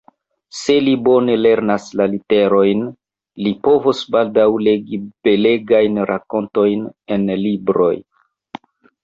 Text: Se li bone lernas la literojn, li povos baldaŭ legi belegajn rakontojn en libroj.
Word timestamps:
Se 0.59 0.75
li 0.83 0.93
bone 1.07 1.33
lernas 1.45 1.83
la 2.01 2.07
literojn, 2.13 2.81
li 3.47 3.51
povos 3.67 4.01
baldaŭ 4.17 4.47
legi 4.69 5.01
belegajn 5.29 6.01
rakontojn 6.13 6.91
en 7.19 7.31
libroj. 7.45 7.93